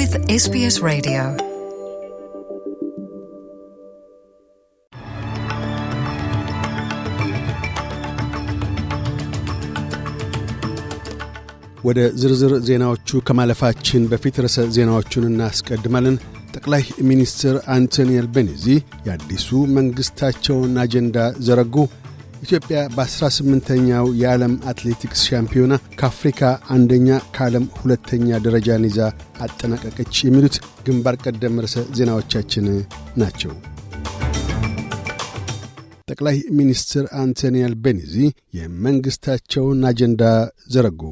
[0.00, 1.22] with SBS Radio.
[11.84, 16.16] ወደ ዝርዝር ዜናዎቹ ከማለፋችን በፊት ርዕሰ ዜናዎቹን እናስቀድማለን።
[16.56, 18.64] ጠቅላይ ሚኒስትር አንቶኒ አልቤኒዚ
[19.06, 21.16] የአዲሱ መንግሥታቸውን አጀንዳ
[21.48, 21.76] ዘረጉ።
[22.42, 26.40] ኢትዮጵያ በ18ኛው የዓለም አትሌቲክስ ሻምፒዮና ከአፍሪካ
[26.74, 29.00] አንደኛ ከዓለም ሁለተኛ ደረጃን ይዛ
[29.44, 32.66] አጠናቀቀች። የሚሉት ግንባር ቀደም ርዕሰ ዜናዎቻችን
[33.22, 33.52] ናቸው።
[36.10, 38.14] ጠቅላይ ሚኒስትር አንቶኒ አልቤኒዚ
[38.58, 40.22] የመንግሥታቸውን አጀንዳ
[40.72, 41.02] ዘረጉ።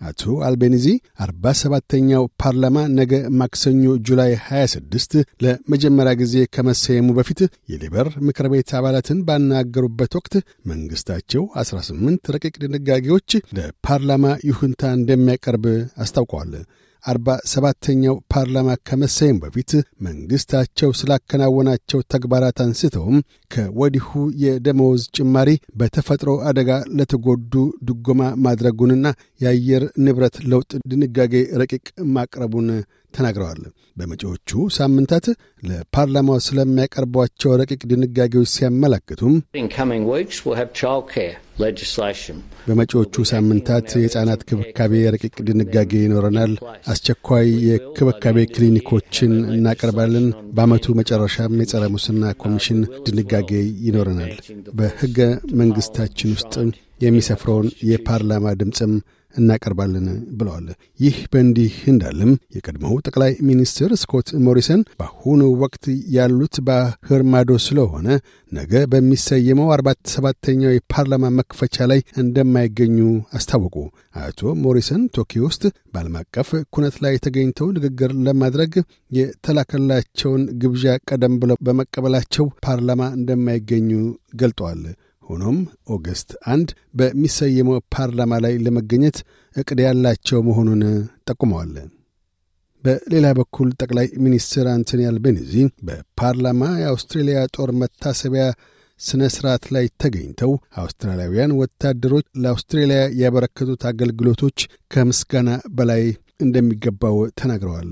[0.00, 0.86] አቶ አልቤኒዚ
[1.24, 5.14] አርባ ሰባተኛው ፓርላማ ነገ ማክሰኞ ጁላይ 26
[5.44, 7.40] ለመጀመሪያ ጊዜ ከመሰየሙ በፊት
[7.72, 10.34] የሌበር ምክር ቤት አባላትን ባናገሩበት ወቅት
[10.72, 15.66] መንግሥታቸው 18 ረቂቅ ድንጋጌዎች ለፓርላማ ይሁንታ እንደሚያቀርብ
[16.04, 16.52] አስታውቀዋል።
[17.06, 19.70] አርባ ሰባተኛው ፓርላማ ከመሰየሙ በፊት
[20.06, 23.18] መንግሥታቸው ስላከናወናቸው ተግባራት አንስተውም
[23.50, 24.08] ከወዲሁ
[24.44, 27.54] የደመወዝ ጭማሪ፣ በተፈጥሮ አደጋ ለተጎዱ
[27.88, 29.06] ድጎማ ማድረጉንና
[29.40, 31.86] የአየር ንብረት ለውጥ ድንጋጌ ረቂቅ
[32.16, 32.68] ማቅረቡን
[33.16, 33.60] ተናግረዋል።
[33.96, 35.26] በመጪዎቹ ሳምንታት
[35.68, 39.34] ለፓርላማው ስለሚያቀርቧቸው ረቂቅ ድንጋጌዎች ሲያመላክቱም
[42.66, 46.52] በመጪዎቹ ሳምንታት የሕፃናት ክብካቤ ረቂቅ ድንጋጌ ይኖረናል።
[46.92, 53.50] አስቸኳይ የክብካቤ ክሊኒኮችን እናቀርባለን። በዓመቱ መጨረሻም የጸረ ሙስና ኮሚሽን ድንጋጌ
[53.86, 54.34] ይኖረናል።
[54.78, 55.18] በሕገ
[55.60, 56.54] መንግሥታችን ውስጥ
[57.00, 58.92] የሚሰፍረውን የፓርላማ ድምፅም
[59.36, 60.06] እናቀርባለን
[60.38, 60.66] ብለዋል።
[61.00, 65.84] ይህ በእንዲህ እንዳለም የቀድሞው ጠቅላይ ሚኒስትር ስኮት ሞሪሰን በአሁኑ ወቅት
[66.16, 68.06] ያሉት ባህር ማዶ ስለሆነ
[68.52, 72.98] ነገ በሚሰየመው አርባ ሰባተኛው የፓርላማ መክፈቻ ላይ እንደማይገኙ
[73.38, 73.74] አስታወቁ።
[74.20, 78.72] አቶ ሞሪሰን ቶኪዮ ውስጥ በዓለም አቀፍ ኩነት ላይ ተገኝተው ንግግር ለማድረግ
[79.18, 83.90] የተላከላቸውን ግብዣ ቀደም ብለው በመቀበላቸው ፓርላማ እንደማይገኙ
[84.40, 84.82] ገልጠዋል።
[85.26, 85.58] ሆኖም
[85.90, 89.18] ኦገስት አንድ በሚሰየመው ፓርላማ ላይ ለመገኘት
[89.56, 90.82] ዕቅድ ያላቸው መሆኑን
[91.28, 91.74] ጠቁመዋል።
[92.84, 95.52] በሌላ በኩል ጠቅላይ ሚኒስትር አንቶኒ አልቤኒዚ
[95.86, 98.44] በፓርላማ የአውስትሬልያ ጦር መታሰቢያ
[99.00, 104.58] ሥነ ሥርዓት ላይ ተገኝተው አውስትራሊያውያን ወታደሮች ለአውስትሬልያ ያበረከቱት አገልግሎቶች
[104.90, 105.48] ከምስጋና
[105.78, 106.04] በላይ
[106.40, 107.90] እንደሚገባው ተናግረዋል።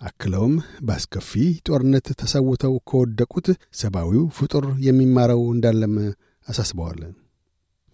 [0.00, 0.54] አክለውም
[0.86, 1.30] በአስከፊ
[1.68, 3.46] ጦርነት ተሰውተው ከወደቁት
[3.80, 5.94] ሰብአዊው ፍጡር የሚማረው እንዳለም
[6.46, 7.00] አሳስበዋል።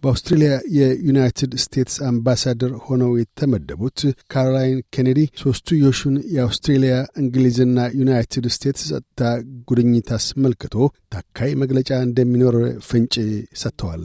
[0.03, 3.99] በአውስትሬልያ የዩናይትድ ስቴትስ አምባሳደር ሆነው የተመደቡት
[4.33, 9.21] ካሮላይን ኬኔዲ ሦስትዮሹን የአውስትሬልያ እንግሊዝና ዩናይትድ ስቴትስ ጸጥታ
[9.69, 10.75] ጉድኝት አስመልክቶ
[11.13, 12.57] ታካይ መግለጫ እንደሚኖር
[12.89, 13.15] ፍንጭ
[13.63, 14.05] ሰጥተዋል።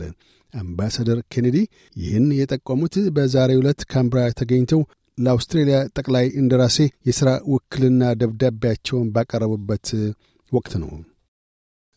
[0.53, 1.57] አምባሳደር ኬኔዲ
[1.95, 4.81] ይህን የጠቆሙት በዛሬው ዕለት ካምብራ ተገኝተው
[5.17, 6.77] ለአውስትሬልያ ጠቅላይ እንደራሴ
[7.07, 9.87] የሥራ ውክልና ደብዳቤያቸውን ባቀረቡበት
[10.51, 10.91] ወቅት ነው።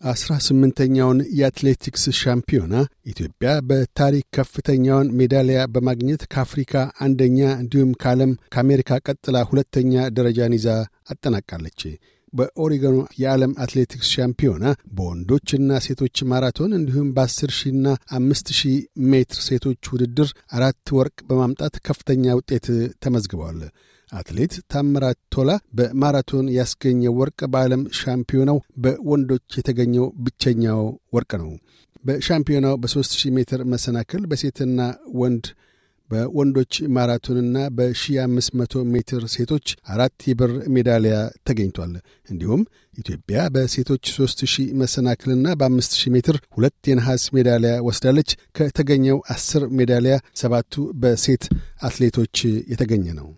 [0.00, 2.74] አስራ ስምንተኛውን የአትሌቲክስ ሻምፒዮና
[3.10, 6.72] ኢትዮጵያ በታሪክ ከፍተኛውን ሜዳሊያ በማግኘት ከአፍሪካ
[7.06, 10.68] አንደኛ እንዲሁም ከዓለም ከአሜሪካ ቀጥላ ሁለተኛ ደረጃን ይዛ
[11.12, 11.82] አጠናቃለች።
[12.32, 14.64] በኦሪገኑ የዓለም አትሌቲክስ ሻምፒዮና
[14.96, 17.86] በወንዶችና ሴቶች ማራቶን እንዲሁም በ10 ሺና
[18.18, 18.76] አምስት ሺህ
[19.12, 22.68] ሜትር ሴቶች ውድድር አራት ወርቅ በማምጣት ከፍተኛ ውጤት
[23.04, 23.60] ተመዝግበዋል።
[24.12, 30.82] አትሌት ታምራት ቶላ በማራቶን ያስገኘው ወርቅ በዓለም ሻምፒዮናው በወንዶች የተገኘው ብቸኛው
[31.16, 31.50] ወርቅ ነው።
[32.04, 34.78] በሻምፒዮናው በ3000 ሜትር መሰናክል በሴትና
[35.20, 35.46] ወንድ
[36.10, 41.16] በወንዶች ማራቶንና በ1500 ሜትር ሴቶች አራት የብር ሜዳሊያ
[41.48, 41.92] ተገኝቷል።
[42.30, 42.62] እንዲሁም
[42.98, 51.46] ኢትዮጵያ በሴቶች 3000 መሰናክልና በ5000 ሜትር ሁለት የነሐስ ሜዳሊያ ወስዳለች። ከተገኘው አስር ሜዳሊያ ሰባቱ በሴት
[51.82, 52.36] አትሌቶች
[52.72, 53.28] የተገኘ ነው።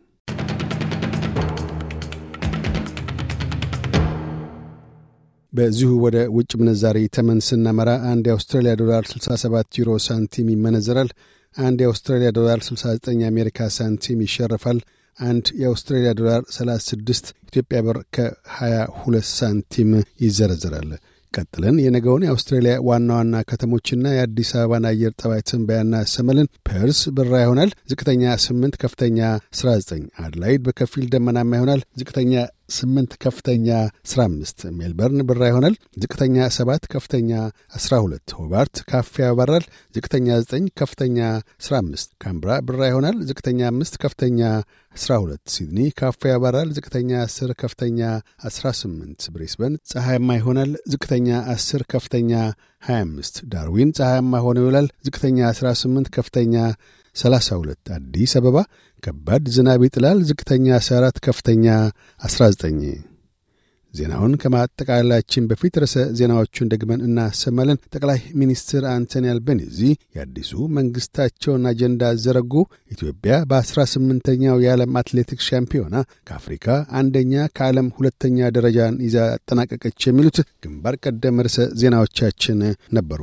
[5.53, 11.11] በዚሁ ወደ ውጭ ምንዛሪ ተመን ስናመራ አንድ የአውስትራሊያ ዶላር 67 ዩሮ ሳንቲም ይመነዘራል።
[11.57, 14.79] አንድ የአውስትራሊያ ዶላር 69 የአሜሪካ ሳንቲም ይሸርፋል።
[15.19, 19.91] አንድ የአውስትራሊያ ዶላር 36 ኢትዮጵያ ብር ከ22 ሳንቲም
[20.25, 20.91] ይዘረዘራል።
[21.35, 27.71] ቀጥለን የነገውን የአውስትራሊያ ዋና ዋና ከተሞችና የአዲስ አበባን አየር ጠባይ ትንበያ እናሰማለን። ፐርስ ብራ ይሆናል።
[27.91, 29.19] ዝቅተኛ 8፣ ከፍተኛ
[29.55, 32.35] 19። አድላይድ በከፊል ደመናማ ይሆናል። ዝቅተኛ
[32.75, 33.69] 8 ከፍተኛ
[34.07, 37.31] 15። ሜልበርን ብራ ይሆናል። ዝቅተኛ 7 ከፍተኛ
[37.79, 39.65] 12። ሆባርት ካፊያ ያበራል።
[39.95, 41.19] ዝቅተኛ 9 ከፍተኛ
[41.63, 44.41] 15። ካምብራ ብራ ይሆናል። ዝቅተኛ 5 ከፍተኛ
[44.95, 48.01] 12። ሲድኒ ካፊያ ያበራል። ዝቅተኛ 10 ከፍተኛ
[48.47, 52.33] 18። ብሬስበን ፀሐያማ ይሆናል። ዝቅተኛ 10 ከፍተኛ
[52.83, 56.55] 25። ዳርዊን ፀሐያማ ሆኖ ይውላል። ዝቅተኛ 18 ከፍተኛ
[57.17, 58.59] 32 አዲስ አበባ
[59.03, 61.67] ከባድ ዝናብ ይጥላል። ዝቅተኛ 14 ከፍተኛ
[62.23, 62.93] 19
[63.94, 69.79] ዜናውን ከማጠቃላላችን በፊት ርዕሰ ዜናዎቹን ደግመን እናሰማለን። ጠቅላይ ሚኒስትር አንቶኒ አልቤኒዚ
[70.17, 72.53] የአዲሱ መንግሥታቸውን አጀንዳ ዘረጉ።
[72.91, 75.94] ኢትዮጵያ በ18ኛው የዓለም አትሌቲክስ ሻምፒዮና
[76.29, 76.67] ከአፍሪካ
[77.00, 82.61] አንደኛ ከዓለም ሁለተኛ ደረጃን ይዛ አጠናቀቀች። የሚሉት ግንባር ቀደም ርዕሰ ዜናዎቻችን
[82.99, 83.23] ነበሩ።